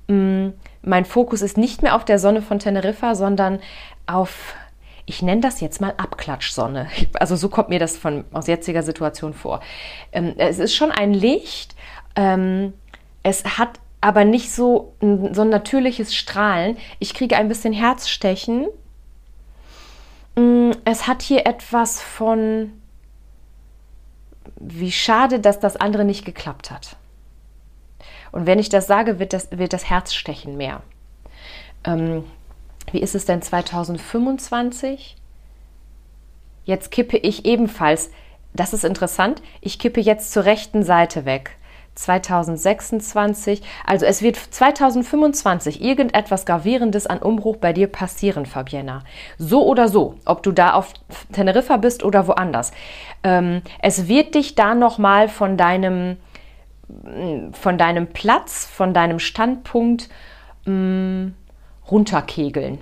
Ähm, 0.08 0.54
mein 0.82 1.04
Fokus 1.04 1.42
ist 1.42 1.58
nicht 1.58 1.82
mehr 1.82 1.94
auf 1.94 2.04
der 2.04 2.18
Sonne 2.18 2.40
von 2.40 2.58
Teneriffa, 2.58 3.14
sondern 3.14 3.60
auf, 4.06 4.54
ich 5.04 5.20
nenne 5.20 5.42
das 5.42 5.60
jetzt 5.60 5.80
mal 5.80 5.94
Abklatschsonne. 5.96 6.88
Also 7.18 7.36
so 7.36 7.50
kommt 7.50 7.68
mir 7.68 7.78
das 7.78 7.98
von, 7.98 8.24
aus 8.32 8.46
jetziger 8.46 8.82
Situation 8.82 9.34
vor. 9.34 9.60
Ähm, 10.12 10.34
es 10.38 10.58
ist 10.58 10.74
schon 10.74 10.90
ein 10.90 11.12
Licht. 11.12 11.74
Ähm, 12.16 12.72
es 13.22 13.44
hat 13.58 13.80
aber 14.00 14.24
nicht 14.24 14.50
so, 14.52 14.94
so 15.00 15.42
ein 15.42 15.50
natürliches 15.50 16.14
Strahlen. 16.14 16.76
Ich 16.98 17.14
kriege 17.14 17.36
ein 17.36 17.48
bisschen 17.48 17.72
Herzstechen 17.72 18.66
Mm, 20.36 20.70
es 20.84 21.06
hat 21.06 21.22
hier 21.22 21.46
etwas 21.46 22.00
von, 22.00 22.72
wie 24.56 24.92
schade, 24.92 25.40
dass 25.40 25.60
das 25.60 25.76
andere 25.76 26.04
nicht 26.04 26.24
geklappt 26.24 26.70
hat. 26.70 26.96
Und 28.32 28.46
wenn 28.46 28.58
ich 28.58 28.68
das 28.68 28.86
sage, 28.86 29.18
wird 29.18 29.32
das, 29.32 29.50
wird 29.50 29.72
das 29.72 29.90
Herz 29.90 30.14
stechen 30.14 30.56
mehr. 30.56 30.82
Ähm, 31.84 32.24
wie 32.92 33.00
ist 33.00 33.14
es 33.14 33.24
denn 33.24 33.42
2025? 33.42 35.16
Jetzt 36.64 36.90
kippe 36.90 37.16
ich 37.16 37.44
ebenfalls, 37.44 38.10
das 38.52 38.72
ist 38.72 38.84
interessant, 38.84 39.42
ich 39.60 39.78
kippe 39.78 40.00
jetzt 40.00 40.32
zur 40.32 40.44
rechten 40.44 40.82
Seite 40.84 41.24
weg. 41.24 41.56
2026. 42.02 43.62
Also 43.86 44.06
es 44.06 44.22
wird 44.22 44.36
2025 44.36 45.82
irgendetwas 45.82 46.46
Gravierendes 46.46 47.06
an 47.06 47.18
Umbruch 47.18 47.56
bei 47.56 47.72
dir 47.72 47.86
passieren, 47.86 48.46
Fabienne. 48.46 49.02
So 49.38 49.66
oder 49.66 49.88
so, 49.88 50.16
ob 50.24 50.42
du 50.42 50.52
da 50.52 50.74
auf 50.74 50.92
Teneriffa 51.32 51.76
bist 51.76 52.04
oder 52.04 52.26
woanders. 52.26 52.72
Ähm, 53.22 53.62
es 53.80 54.08
wird 54.08 54.34
dich 54.34 54.54
da 54.54 54.74
nochmal 54.74 55.28
von 55.28 55.56
deinem, 55.56 56.16
von 57.52 57.78
deinem 57.78 58.08
Platz, 58.08 58.66
von 58.66 58.94
deinem 58.94 59.18
Standpunkt 59.18 60.08
mh, 60.64 60.72
mm, 60.72 61.34
runterkegeln. 61.90 62.78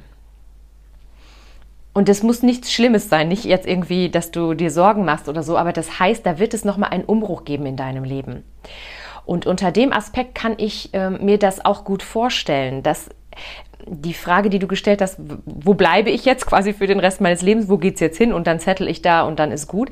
Und 1.98 2.08
es 2.08 2.22
muss 2.22 2.44
nichts 2.44 2.72
Schlimmes 2.72 3.08
sein, 3.08 3.26
nicht 3.26 3.44
jetzt 3.44 3.66
irgendwie, 3.66 4.08
dass 4.08 4.30
du 4.30 4.54
dir 4.54 4.70
Sorgen 4.70 5.04
machst 5.04 5.28
oder 5.28 5.42
so, 5.42 5.58
aber 5.58 5.72
das 5.72 5.98
heißt, 5.98 6.24
da 6.24 6.38
wird 6.38 6.54
es 6.54 6.64
nochmal 6.64 6.90
einen 6.90 7.02
Umbruch 7.02 7.44
geben 7.44 7.66
in 7.66 7.74
deinem 7.74 8.04
Leben. 8.04 8.44
Und 9.28 9.44
unter 9.44 9.72
dem 9.72 9.92
Aspekt 9.92 10.34
kann 10.34 10.54
ich 10.56 10.94
äh, 10.94 11.10
mir 11.10 11.36
das 11.36 11.62
auch 11.62 11.84
gut 11.84 12.02
vorstellen, 12.02 12.82
dass 12.82 13.10
die 13.84 14.14
Frage, 14.14 14.48
die 14.48 14.58
du 14.58 14.66
gestellt 14.66 15.02
hast, 15.02 15.20
wo 15.44 15.74
bleibe 15.74 16.08
ich 16.08 16.24
jetzt 16.24 16.46
quasi 16.46 16.72
für 16.72 16.86
den 16.86 16.98
Rest 16.98 17.20
meines 17.20 17.42
Lebens, 17.42 17.68
wo 17.68 17.76
geht 17.76 17.96
es 17.96 18.00
jetzt 18.00 18.16
hin 18.16 18.32
und 18.32 18.46
dann 18.46 18.58
zettel 18.58 18.88
ich 18.88 19.02
da 19.02 19.20
und 19.20 19.38
dann 19.38 19.52
ist 19.52 19.66
gut, 19.66 19.90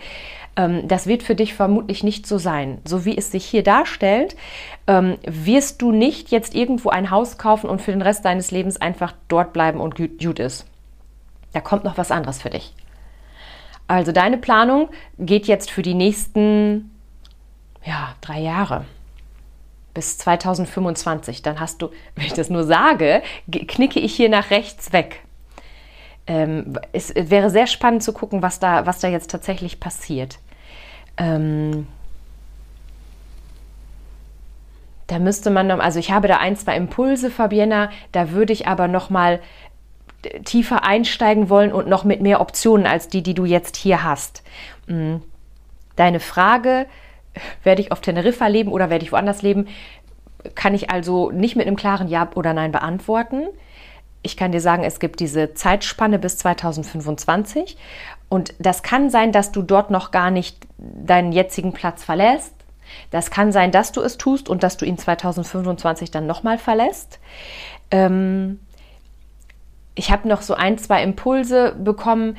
ähm, 0.57 0.88
das 0.88 1.07
wird 1.07 1.23
für 1.23 1.35
dich 1.35 1.52
vermutlich 1.52 2.02
nicht 2.02 2.26
so 2.26 2.38
sein. 2.38 2.78
So 2.87 3.05
wie 3.05 3.14
es 3.14 3.31
sich 3.31 3.45
hier 3.45 3.62
darstellt, 3.62 4.37
ähm, 4.87 5.19
wirst 5.26 5.83
du 5.83 5.93
nicht 5.93 6.31
jetzt 6.31 6.55
irgendwo 6.55 6.88
ein 6.88 7.11
Haus 7.11 7.37
kaufen 7.37 7.69
und 7.69 7.83
für 7.83 7.93
den 7.93 8.00
Rest 8.00 8.25
deines 8.25 8.52
Lebens 8.52 8.81
einfach 8.81 9.12
dort 9.28 9.52
bleiben 9.52 9.83
und 9.83 9.97
gut 9.97 10.38
ist. 10.38 10.64
Da 11.52 11.61
kommt 11.61 11.85
noch 11.85 11.99
was 11.99 12.11
anderes 12.11 12.40
für 12.40 12.49
dich. 12.49 12.73
Also 13.87 14.12
deine 14.12 14.38
Planung 14.38 14.88
geht 15.19 15.47
jetzt 15.47 15.71
für 15.71 15.83
die 15.83 15.93
nächsten 15.93 16.90
ja, 17.85 18.14
drei 18.23 18.40
Jahre 18.40 18.87
bis 19.96 20.18
2025. 20.18 21.42
Dann 21.42 21.58
hast 21.58 21.82
du, 21.82 21.88
wenn 22.14 22.26
ich 22.26 22.34
das 22.34 22.50
nur 22.50 22.64
sage, 22.64 23.22
knicke 23.50 23.98
ich 23.98 24.14
hier 24.14 24.28
nach 24.28 24.50
rechts 24.50 24.92
weg. 24.92 25.22
Ähm, 26.28 26.78
es 26.92 27.12
wäre 27.14 27.50
sehr 27.50 27.66
spannend 27.66 28.02
zu 28.02 28.12
gucken, 28.12 28.42
was 28.42 28.60
da, 28.60 28.86
was 28.86 29.00
da 29.00 29.08
jetzt 29.08 29.30
tatsächlich 29.30 29.80
passiert. 29.80 30.38
Ähm, 31.16 31.86
da 35.06 35.18
müsste 35.18 35.50
man 35.50 35.68
noch, 35.68 35.78
also 35.78 35.98
ich 35.98 36.10
habe 36.10 36.28
da 36.28 36.38
ein, 36.38 36.56
zwei 36.56 36.76
Impulse, 36.76 37.30
Fabiana, 37.30 37.90
da 38.12 38.32
würde 38.32 38.52
ich 38.52 38.66
aber 38.66 38.88
noch 38.88 39.08
mal 39.08 39.40
tiefer 40.44 40.84
einsteigen 40.84 41.48
wollen 41.48 41.72
und 41.72 41.88
noch 41.88 42.02
mit 42.02 42.20
mehr 42.20 42.40
Optionen 42.40 42.86
als 42.86 43.08
die, 43.08 43.22
die 43.22 43.34
du 43.34 43.44
jetzt 43.44 43.76
hier 43.76 44.02
hast. 44.02 44.42
Mm. 44.88 45.16
Deine 45.94 46.20
Frage, 46.20 46.86
werde 47.62 47.83
ich 47.83 47.93
auf 47.93 48.00
Teneriffa 48.00 48.47
leben 48.47 48.73
oder 48.73 48.90
werde 48.90 49.05
ich 49.05 49.12
woanders 49.12 49.43
leben, 49.43 49.69
kann 50.55 50.75
ich 50.75 50.90
also 50.90 51.31
nicht 51.31 51.57
mit 51.57 51.66
einem 51.66 51.76
klaren 51.76 52.09
Ja 52.09 52.28
oder 52.35 52.52
Nein 52.52 52.73
beantworten. 52.73 53.47
Ich 54.23 54.37
kann 54.37 54.52
dir 54.52 54.61
sagen, 54.61 54.83
es 54.83 54.99
gibt 54.99 55.21
diese 55.21 55.55
Zeitspanne 55.55 56.19
bis 56.19 56.38
2025 56.38 57.76
und 58.28 58.55
das 58.59 58.83
kann 58.83 59.11
sein, 59.11 59.33
dass 59.33 59.52
du 59.52 59.62
dort 59.62 59.90
noch 59.90 60.11
gar 60.11 60.31
nicht 60.31 60.66
deinen 60.78 61.33
jetzigen 61.33 61.73
Platz 61.73 62.02
verlässt. 62.02 62.52
Das 63.11 63.31
kann 63.31 63.52
sein, 63.52 63.73
dass 63.73 63.93
du 63.93 64.00
es 64.00 64.19
tust 64.19 64.49
und 64.49 64.62
dass 64.62 64.76
du 64.76 64.85
ihn 64.85 64.99
2025 64.99 66.11
dann 66.11 66.26
nochmal 66.26 66.59
verlässt. 66.59 67.19
Ähm, 67.90 68.61
ich 69.95 70.11
habe 70.11 70.28
noch 70.28 70.43
so 70.43 70.55
ein, 70.55 70.78
zwei 70.78 71.02
Impulse 71.02 71.75
bekommen, 71.78 72.37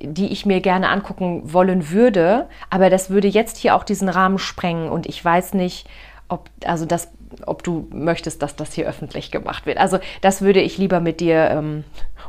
die 0.00 0.32
ich 0.32 0.46
mir 0.46 0.60
gerne 0.60 0.88
angucken 0.88 1.52
wollen 1.52 1.90
würde, 1.90 2.48
aber 2.70 2.90
das 2.90 3.10
würde 3.10 3.28
jetzt 3.28 3.56
hier 3.56 3.74
auch 3.74 3.84
diesen 3.84 4.08
Rahmen 4.08 4.38
sprengen 4.38 4.90
und 4.90 5.06
ich 5.06 5.24
weiß 5.24 5.54
nicht, 5.54 5.88
ob, 6.28 6.50
also 6.64 6.86
das, 6.86 7.08
ob 7.46 7.62
du 7.62 7.86
möchtest, 7.92 8.42
dass 8.42 8.56
das 8.56 8.72
hier 8.72 8.86
öffentlich 8.86 9.30
gemacht 9.30 9.66
wird. 9.66 9.78
Also 9.78 9.98
das 10.20 10.42
würde 10.42 10.60
ich 10.60 10.76
lieber 10.78 11.00
mit 11.00 11.20
dir 11.20 11.50
ähm, 11.50 11.84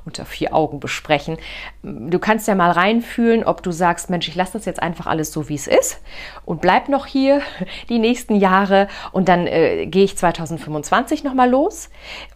unter 0.06 0.26
vier 0.26 0.54
Augen 0.54 0.80
besprechen. 0.80 1.38
Du 1.82 2.20
kannst 2.20 2.48
ja 2.48 2.56
mal 2.56 2.72
reinfühlen, 2.72 3.44
ob 3.44 3.64
du 3.64 3.72
sagst, 3.72 4.10
Mensch, 4.10 4.28
ich 4.28 4.36
lasse 4.36 4.54
das 4.54 4.66
jetzt 4.66 4.82
einfach 4.82 5.08
alles 5.08 5.34
so, 5.34 5.50
wie 5.50 5.56
es 5.56 5.68
ist 5.68 6.02
und 6.46 6.62
bleib 6.62 6.90
noch 6.90 7.06
hier 7.06 7.42
die 7.90 8.00
nächsten 8.00 8.36
Jahre 8.36 8.88
und 9.12 9.30
dann 9.30 9.48
äh, 9.48 9.88
gehe 9.88 10.04
ich 10.04 10.18
2025 10.18 11.24
nochmal 11.24 11.50
los. 11.50 11.90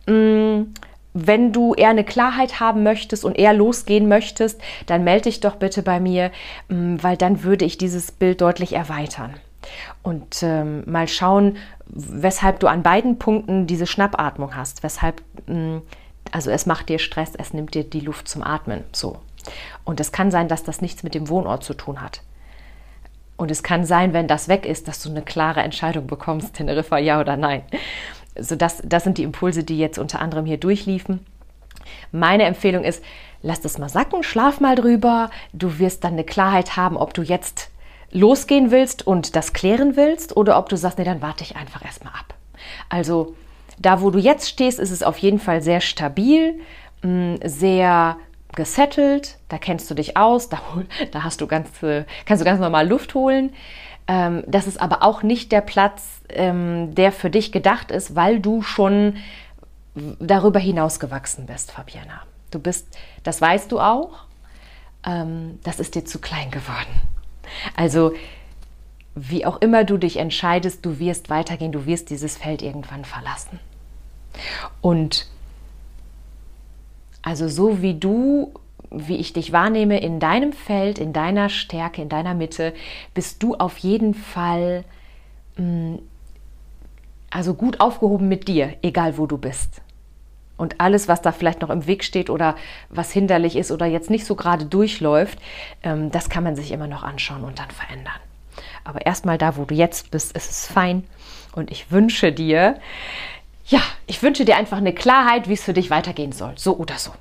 Mm 0.08 0.74
wenn 1.14 1.52
du 1.52 1.74
eher 1.74 1.90
eine 1.90 2.04
Klarheit 2.04 2.60
haben 2.60 2.84
möchtest 2.84 3.26
und 3.26 3.38
eher 3.38 3.54
losgehen 3.54 4.08
möchtest, 4.08 4.62
dann 4.86 5.04
melde 5.04 5.24
dich 5.24 5.40
doch 5.40 5.56
bitte 5.56 5.84
bei 5.84 6.00
mir, 6.00 6.32
mm, 6.70 6.98
weil 7.02 7.18
dann 7.18 7.44
würde 7.44 7.66
ich 7.66 7.78
dieses 7.78 8.12
Bild 8.12 8.42
deutlich 8.42 8.74
erweitern. 8.74 9.34
Und 10.04 10.42
ähm, 10.42 10.84
mal 10.86 11.08
schauen, 11.08 11.58
weshalb 11.86 12.60
du 12.60 12.68
an 12.68 12.84
beiden 12.84 13.20
Punkten 13.20 13.68
diese 13.68 13.88
Schnappatmung 13.88 14.56
hast. 14.56 14.84
Weshalb, 14.84 15.22
mh, 15.48 15.56
mm, 15.56 15.82
also 16.32 16.50
es 16.50 16.66
macht 16.66 16.90
dir 16.90 17.00
Stress, 17.00 17.34
es 17.38 17.54
nimmt 17.54 17.74
dir 17.74 17.84
die 17.84 18.00
Luft 18.00 18.28
zum 18.28 18.44
Atmen. 18.44 18.84
So. 18.94 19.20
Und 19.84 20.00
es 20.00 20.12
kann 20.12 20.32
sein, 20.32 20.48
dass 20.48 20.64
das 20.64 20.82
nichts 20.82 21.04
mit 21.04 21.14
dem 21.14 21.30
Wohnort 21.30 21.64
zu 21.64 21.74
tun 21.74 22.02
hat. 22.02 22.22
Und 23.38 23.50
es 23.50 23.64
kann 23.64 23.86
sein, 23.86 24.14
wenn 24.14 24.28
das 24.28 24.48
weg 24.48 24.66
ist, 24.68 24.88
dass 24.88 25.02
du 25.02 25.10
eine 25.10 25.24
klare 25.24 25.62
Entscheidung 25.62 26.06
bekommst, 26.06 26.54
Teneriffa 26.54 27.00
ja 27.00 27.20
oder 27.20 27.38
nein. 27.38 27.64
So 28.40 28.56
das, 28.56 28.82
das 28.84 29.04
sind 29.04 29.18
die 29.18 29.24
Impulse, 29.24 29.64
die 29.64 29.78
jetzt 29.78 29.98
unter 29.98 30.20
anderem 30.20 30.46
hier 30.46 30.58
durchliefen. 30.58 31.26
Meine 32.12 32.44
Empfehlung 32.44 32.84
ist, 32.84 33.04
lass 33.42 33.62
das 33.62 33.78
mal 33.78 33.90
sacken, 33.90 34.24
schlaf 34.24 34.60
mal 34.60 34.76
drüber. 34.76 35.30
Du 35.54 35.80
wirst 35.80 36.04
dann 36.04 36.14
eine 36.14 36.24
Klarheit 36.24 36.78
haben, 36.78 36.98
ob 36.98 37.14
du 37.14 37.22
jetzt 37.22 37.70
losgehen 38.12 38.72
willst 38.72 39.08
und 39.08 39.36
das 39.36 39.54
klären 39.54 39.96
willst 39.96 40.36
oder 40.36 40.58
ob 40.58 40.70
du 40.70 40.78
sagst, 40.78 40.98
nee, 40.98 41.06
dann 41.06 41.22
warte 41.22 41.44
ich 41.44 41.56
einfach 41.56 41.84
erstmal 41.84 42.14
ab. 42.14 42.34
Also 42.90 43.36
da, 43.80 44.02
wo 44.02 44.12
du 44.12 44.20
jetzt 44.20 44.50
stehst, 44.50 44.80
ist 44.80 44.92
es 44.92 45.04
auf 45.04 45.18
jeden 45.18 45.40
Fall 45.40 45.62
sehr 45.62 45.82
stabil, 45.82 46.60
mm, 47.02 47.36
sehr 47.44 48.18
gesettelt, 48.54 49.38
da 49.48 49.58
kennst 49.58 49.90
du 49.90 49.94
dich 49.94 50.18
aus, 50.18 50.50
da, 50.50 50.62
da 51.12 51.24
hast 51.24 51.42
du 51.42 51.48
ganz, 51.48 51.70
kannst 52.26 52.42
du 52.42 52.46
ganz 52.46 52.60
normal 52.60 52.88
Luft 52.88 53.16
holen. 53.16 53.54
Ähm, 54.08 54.44
das 54.48 54.68
ist 54.68 54.80
aber 54.82 55.04
auch 55.04 55.24
nicht 55.24 55.52
der 55.52 55.62
Platz, 55.62 56.22
ähm, 56.30 56.94
der 56.96 57.12
für 57.12 57.30
dich 57.30 57.52
gedacht 57.52 57.92
ist, 57.92 58.16
weil 58.16 58.40
du 58.40 58.62
schon 58.62 59.18
darüber 60.20 60.60
hinaus 60.60 61.00
gewachsen 61.00 61.46
bist, 61.46 61.72
Fabiana. 61.72 62.22
Du 62.50 62.60
bist, 62.60 62.88
das 63.24 63.42
weißt 63.42 63.72
du 63.72 63.80
auch, 63.80 64.26
ähm, 65.06 65.60
das 65.64 65.80
ist 65.80 65.96
dir 65.96 66.06
zu 66.06 66.20
klein 66.20 66.52
geworden. 66.52 67.02
Also 67.76 68.14
wie 69.16 69.46
auch 69.46 69.62
immer 69.62 69.84
du 69.84 69.98
dich 69.98 70.18
entscheidest, 70.18 70.86
du 70.86 71.00
wirst 71.00 71.30
weitergehen, 71.30 71.72
du 71.72 71.86
wirst 71.86 72.10
dieses 72.10 72.38
Feld 72.38 72.62
irgendwann 72.62 73.04
verlassen. 73.04 73.60
Und 74.80 75.28
also 77.22 77.48
so 77.50 77.82
wie 77.82 77.94
du, 77.94 78.54
wie 78.92 79.18
ich 79.18 79.34
dich 79.34 79.52
wahrnehme 79.52 80.00
in 80.00 80.20
deinem 80.20 80.54
Feld, 80.54 81.00
in 81.00 81.14
deiner 81.14 81.50
Stärke, 81.50 82.02
in 82.02 82.10
deiner 82.10 82.34
Mitte, 82.34 82.74
bist 83.14 83.42
du 83.42 83.56
auf 83.56 83.78
jeden 83.78 84.14
Fall 84.14 84.84
mh, 85.58 85.66
mm, 85.66 86.00
also 87.32 87.54
gut 87.54 87.80
aufgehoben 87.80 88.28
mit 88.28 88.48
dir, 88.48 88.76
egal 88.82 89.18
wo 89.18 89.26
du 89.26 89.38
bist. 89.38 89.82
Und 90.58 90.80
alles, 90.80 91.08
was 91.08 91.22
da 91.22 91.32
vielleicht 91.32 91.62
noch 91.62 91.70
im 91.72 91.88
Weg 91.88 92.04
steht 92.04 92.30
oder 92.30 92.56
was 92.90 93.12
hinderlich 93.12 93.56
ist 93.56 93.72
oder 93.72 93.88
jetzt 93.88 94.12
nicht 94.12 94.26
so 94.26 94.36
gerade 94.36 94.66
durchläuft, 94.66 95.40
ähm, 95.82 96.12
das 96.12 96.30
kann 96.30 96.44
man 96.44 96.56
sich 96.56 96.72
immer 96.72 96.88
noch 96.88 97.04
anschauen 97.04 97.44
und 97.44 97.58
dann 97.58 97.72
verändern. 97.72 98.20
Aber 98.84 99.06
erstmal 99.06 99.38
da, 99.38 99.58
wo 99.58 99.64
du 99.64 99.74
jetzt 99.74 100.12
bist, 100.12 100.36
ist 100.36 100.52
es 100.52 100.68
fein. 100.68 101.04
Und 101.54 101.72
ich 101.72 101.90
wünsche 101.92 102.32
dir, 102.32 102.80
ja, 103.66 103.80
ich 104.06 104.22
wünsche 104.22 104.46
dir 104.46 104.58
einfach 104.58 104.78
eine 104.78 104.94
Klarheit, 104.94 105.48
wie 105.48 105.54
es 105.54 105.64
für 105.64 105.74
dich 105.74 105.90
weitergehen 105.90 106.32
soll. 106.32 106.54
So 106.58 106.78
oder 106.78 106.98
so. 106.98 107.12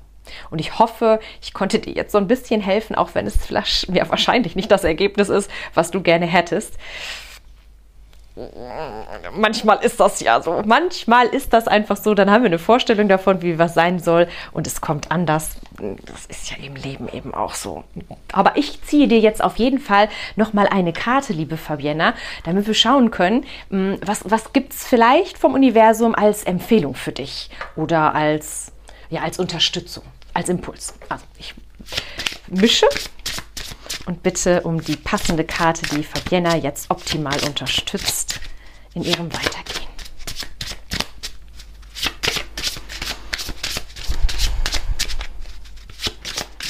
Und 0.49 0.59
ich 0.59 0.79
hoffe, 0.79 1.19
ich 1.41 1.53
konnte 1.53 1.79
dir 1.79 1.93
jetzt 1.93 2.11
so 2.11 2.17
ein 2.17 2.27
bisschen 2.27 2.61
helfen, 2.61 2.95
auch 2.95 3.13
wenn 3.13 3.27
es 3.27 3.37
vielleicht, 3.37 3.89
ja, 3.93 4.09
wahrscheinlich 4.09 4.55
nicht 4.55 4.71
das 4.71 4.83
Ergebnis 4.83 5.29
ist, 5.29 5.49
was 5.73 5.91
du 5.91 6.01
gerne 6.01 6.25
hättest 6.25 6.77
manchmal 9.35 9.83
ist 9.83 9.99
das 9.99 10.19
ja 10.21 10.41
so. 10.41 10.61
Manchmal 10.65 11.27
ist 11.27 11.53
das 11.53 11.67
einfach 11.67 11.97
so. 11.97 12.13
Dann 12.13 12.31
haben 12.31 12.43
wir 12.43 12.49
eine 12.49 12.59
Vorstellung 12.59 13.07
davon, 13.07 13.41
wie 13.41 13.59
was 13.59 13.73
sein 13.73 13.99
soll 13.99 14.27
und 14.51 14.67
es 14.67 14.81
kommt 14.81 15.11
anders. 15.11 15.57
Das 16.05 16.25
ist 16.27 16.51
ja 16.51 16.57
im 16.63 16.75
Leben 16.75 17.09
eben 17.09 17.33
auch 17.33 17.53
so. 17.53 17.83
Aber 18.31 18.57
ich 18.57 18.81
ziehe 18.83 19.07
dir 19.07 19.19
jetzt 19.19 19.43
auf 19.43 19.57
jeden 19.57 19.79
Fall 19.79 20.09
nochmal 20.35 20.67
eine 20.67 20.93
Karte, 20.93 21.33
liebe 21.33 21.57
Fabienne, 21.57 22.13
damit 22.43 22.67
wir 22.67 22.73
schauen 22.73 23.11
können, 23.11 23.45
hm, 23.69 23.97
was, 24.05 24.29
was 24.29 24.53
gibt 24.53 24.73
es 24.73 24.85
vielleicht 24.85 25.37
vom 25.37 25.53
Universum 25.53 26.15
als 26.15 26.43
Empfehlung 26.43 26.95
für 26.95 27.11
dich 27.11 27.49
oder 27.75 28.15
als, 28.15 28.71
ja, 29.09 29.21
als 29.21 29.39
Unterstützung, 29.39 30.03
als 30.33 30.49
Impuls. 30.49 30.93
Also 31.09 31.25
ich 31.37 31.53
mische 32.47 32.87
und 34.05 34.23
bitte 34.23 34.61
um 34.61 34.81
die 34.81 34.95
passende 34.95 35.43
Karte, 35.43 35.95
die 35.95 36.03
Fabienne 36.03 36.57
jetzt 36.57 36.89
optimal 36.89 37.39
unterstützt 37.43 38.39
in 38.93 39.03
ihrem 39.03 39.31
Weitergehen. 39.31 39.89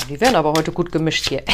Die 0.09 0.19
werden 0.19 0.35
aber 0.35 0.51
heute 0.51 0.73
gut 0.73 0.91
gemischt 0.91 1.29
hier. 1.29 1.41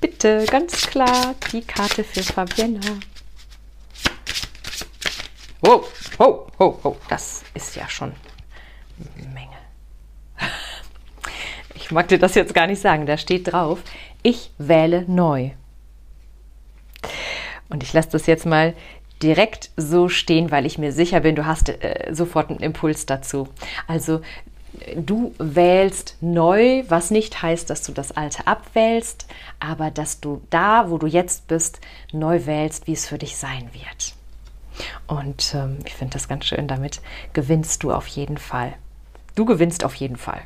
bitte, 0.00 0.44
ganz 0.46 0.84
klar, 0.88 1.36
die 1.52 1.62
Karte 1.62 2.02
für 2.02 2.24
Fabienne. 2.24 2.80
Wow, 5.60 5.86
wow, 6.18 6.50
wow, 6.58 6.78
wow, 6.82 6.96
das 7.08 7.44
ist 7.54 7.76
ja 7.76 7.88
schon 7.88 8.12
eine 9.16 9.28
Menge 9.28 9.59
ich 11.90 11.92
mag 11.92 12.06
dir 12.06 12.20
das 12.20 12.36
jetzt 12.36 12.54
gar 12.54 12.68
nicht 12.68 12.80
sagen, 12.80 13.04
da 13.04 13.18
steht 13.18 13.50
drauf, 13.50 13.80
ich 14.22 14.52
wähle 14.58 15.04
neu. 15.08 15.50
Und 17.68 17.82
ich 17.82 17.92
lasse 17.92 18.10
das 18.10 18.26
jetzt 18.26 18.46
mal 18.46 18.74
direkt 19.20 19.70
so 19.76 20.08
stehen, 20.08 20.52
weil 20.52 20.66
ich 20.66 20.78
mir 20.78 20.92
sicher 20.92 21.18
bin, 21.18 21.34
du 21.34 21.46
hast 21.46 21.68
äh, 21.68 22.10
sofort 22.12 22.48
einen 22.48 22.60
Impuls 22.60 23.06
dazu. 23.06 23.48
Also 23.88 24.20
du 24.94 25.34
wählst 25.38 26.16
neu, 26.20 26.84
was 26.86 27.10
nicht 27.10 27.42
heißt, 27.42 27.68
dass 27.68 27.82
du 27.82 27.90
das 27.90 28.12
Alte 28.12 28.46
abwählst, 28.46 29.26
aber 29.58 29.90
dass 29.90 30.20
du 30.20 30.42
da, 30.48 30.90
wo 30.90 30.96
du 30.96 31.08
jetzt 31.08 31.48
bist, 31.48 31.80
neu 32.12 32.46
wählst, 32.46 32.86
wie 32.86 32.92
es 32.92 33.08
für 33.08 33.18
dich 33.18 33.36
sein 33.36 33.68
wird. 33.72 34.14
Und 35.08 35.56
ähm, 35.56 35.78
ich 35.84 35.94
finde 35.96 36.12
das 36.12 36.28
ganz 36.28 36.44
schön, 36.44 36.68
damit 36.68 37.00
gewinnst 37.32 37.82
du 37.82 37.90
auf 37.90 38.06
jeden 38.06 38.38
Fall. 38.38 38.74
Du 39.34 39.44
gewinnst 39.44 39.84
auf 39.84 39.96
jeden 39.96 40.16
Fall. 40.16 40.42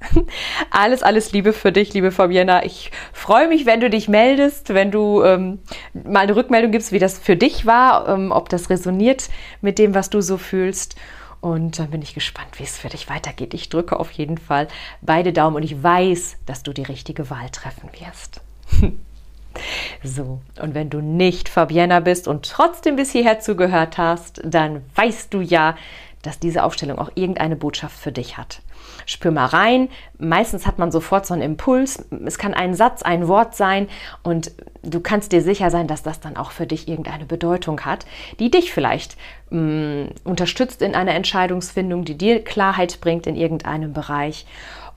Alles, 0.70 1.02
alles 1.02 1.32
Liebe 1.32 1.52
für 1.52 1.72
dich, 1.72 1.94
liebe 1.94 2.12
Fabiana. 2.12 2.64
Ich 2.64 2.90
freue 3.12 3.48
mich, 3.48 3.66
wenn 3.66 3.80
du 3.80 3.90
dich 3.90 4.08
meldest, 4.08 4.74
wenn 4.74 4.90
du 4.90 5.22
ähm, 5.22 5.58
mal 5.94 6.20
eine 6.20 6.36
Rückmeldung 6.36 6.70
gibst, 6.70 6.92
wie 6.92 6.98
das 6.98 7.18
für 7.18 7.36
dich 7.36 7.66
war, 7.66 8.08
ähm, 8.08 8.30
ob 8.30 8.48
das 8.48 8.70
resoniert 8.70 9.28
mit 9.60 9.78
dem, 9.78 9.94
was 9.94 10.10
du 10.10 10.20
so 10.20 10.36
fühlst. 10.36 10.96
Und 11.40 11.78
dann 11.78 11.90
bin 11.90 12.02
ich 12.02 12.14
gespannt, 12.14 12.58
wie 12.58 12.64
es 12.64 12.76
für 12.76 12.88
dich 12.88 13.08
weitergeht. 13.08 13.54
Ich 13.54 13.68
drücke 13.68 13.98
auf 13.98 14.10
jeden 14.12 14.38
Fall 14.38 14.68
beide 15.00 15.32
Daumen 15.32 15.56
und 15.56 15.62
ich 15.62 15.82
weiß, 15.82 16.38
dass 16.46 16.62
du 16.62 16.72
die 16.72 16.82
richtige 16.82 17.30
Wahl 17.30 17.50
treffen 17.50 17.90
wirst. 17.98 18.40
So, 20.02 20.40
und 20.60 20.74
wenn 20.74 20.90
du 20.90 21.00
nicht 21.00 21.48
Fabiana 21.48 22.00
bist 22.00 22.28
und 22.28 22.44
trotzdem 22.44 22.96
bis 22.96 23.10
hierher 23.10 23.40
zugehört 23.40 23.96
hast, 23.96 24.42
dann 24.44 24.82
weißt 24.96 25.32
du 25.32 25.40
ja, 25.40 25.76
dass 26.20 26.38
diese 26.38 26.62
Aufstellung 26.62 26.98
auch 26.98 27.10
irgendeine 27.14 27.56
Botschaft 27.56 27.98
für 27.98 28.12
dich 28.12 28.36
hat. 28.36 28.60
Spür 29.04 29.30
mal 29.30 29.46
rein. 29.46 29.88
Meistens 30.18 30.66
hat 30.66 30.78
man 30.78 30.90
sofort 30.90 31.26
so 31.26 31.34
einen 31.34 31.42
Impuls. 31.42 32.04
Es 32.24 32.38
kann 32.38 32.54
ein 32.54 32.74
Satz, 32.74 33.02
ein 33.02 33.28
Wort 33.28 33.54
sein 33.54 33.88
und 34.22 34.52
du 34.82 35.00
kannst 35.00 35.32
dir 35.32 35.42
sicher 35.42 35.70
sein, 35.70 35.86
dass 35.86 36.02
das 36.02 36.20
dann 36.20 36.36
auch 36.36 36.50
für 36.50 36.66
dich 36.66 36.88
irgendeine 36.88 37.26
Bedeutung 37.26 37.80
hat, 37.80 38.06
die 38.38 38.50
dich 38.50 38.72
vielleicht 38.72 39.16
mh, 39.50 39.60
mm, 39.60 40.08
unterstützt 40.24 40.82
in 40.82 40.94
einer 40.94 41.14
Entscheidungsfindung, 41.14 42.04
die 42.04 42.16
dir 42.16 42.42
Klarheit 42.42 43.00
bringt 43.00 43.26
in 43.26 43.36
irgendeinem 43.36 43.92
Bereich. 43.92 44.46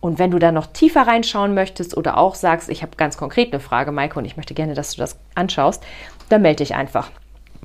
Und 0.01 0.17
wenn 0.17 0.31
du 0.31 0.39
da 0.39 0.51
noch 0.51 0.67
tiefer 0.67 1.07
reinschauen 1.07 1.53
möchtest 1.53 1.97
oder 1.97 2.17
auch 2.17 2.35
sagst, 2.35 2.69
ich 2.69 2.81
habe 2.83 2.95
ganz 2.95 3.17
konkret 3.17 3.51
eine 3.51 3.59
Frage, 3.59 3.91
Maike, 3.91 4.17
und 4.17 4.25
ich 4.25 4.37
möchte 4.37 4.53
gerne, 4.53 4.73
dass 4.73 4.95
du 4.95 5.01
das 5.01 5.17
anschaust, 5.35 5.83
dann 6.29 6.41
melde 6.41 6.63
dich 6.63 6.75
einfach. 6.75 7.11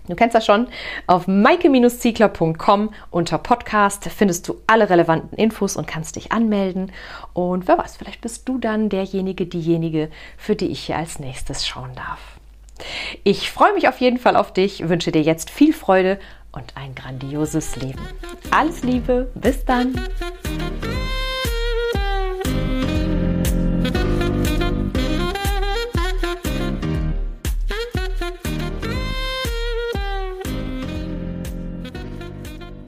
Du 0.06 0.14
kennst 0.14 0.34
das 0.34 0.44
schon. 0.44 0.68
Auf 1.06 1.26
maike-ziegler.com 1.26 2.90
unter 3.10 3.38
Podcast 3.38 4.04
findest 4.04 4.48
du 4.48 4.60
alle 4.66 4.90
relevanten 4.90 5.38
Infos 5.38 5.76
und 5.76 5.86
kannst 5.86 6.16
dich 6.16 6.30
anmelden. 6.30 6.92
Und 7.32 7.66
wer 7.66 7.78
weiß, 7.78 7.96
vielleicht 7.96 8.20
bist 8.20 8.48
du 8.48 8.58
dann 8.58 8.90
derjenige, 8.90 9.46
diejenige, 9.46 10.10
für 10.36 10.56
die 10.56 10.68
ich 10.68 10.80
hier 10.80 10.98
als 10.98 11.18
nächstes 11.18 11.66
schauen 11.66 11.92
darf. 11.94 12.20
Ich 13.22 13.50
freue 13.50 13.72
mich 13.72 13.88
auf 13.88 13.98
jeden 13.98 14.18
Fall 14.18 14.36
auf 14.36 14.52
dich, 14.52 14.88
wünsche 14.88 15.12
dir 15.12 15.22
jetzt 15.22 15.50
viel 15.50 15.72
Freude 15.72 16.18
und 16.52 16.76
ein 16.76 16.94
grandioses 16.94 17.76
Leben. 17.76 18.00
Alles 18.50 18.82
Liebe, 18.82 19.30
bis 19.34 19.64
dann. 19.64 19.94